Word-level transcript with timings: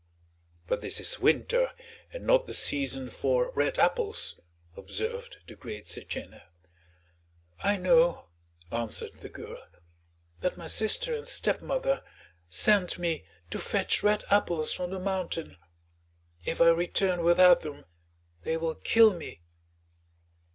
"But 0.65 0.81
this 0.81 0.99
is 0.99 1.19
winter, 1.19 1.73
and 2.11 2.25
not 2.25 2.47
the 2.47 2.55
season 2.55 3.11
for 3.11 3.51
red 3.51 3.77
apples," 3.77 4.39
observed 4.75 5.37
the 5.45 5.53
great 5.53 5.85
Setchène. 5.85 6.41
"I 7.59 7.77
know," 7.77 8.27
answered 8.71 9.19
the 9.19 9.29
girl, 9.29 9.63
"but 10.39 10.57
my 10.57 10.65
sister 10.65 11.13
and 11.13 11.27
stepmother, 11.27 12.01
sent 12.49 12.97
me 12.97 13.27
to 13.51 13.59
fetch 13.59 14.01
red 14.01 14.23
apples 14.31 14.71
from 14.73 14.89
the 14.89 14.99
mountain; 14.99 15.57
if 16.45 16.59
I 16.61 16.69
return 16.69 17.23
without 17.23 17.61
them 17.61 17.85
they 18.41 18.57
will 18.57 18.73
kill 18.73 19.13
me." 19.13 19.43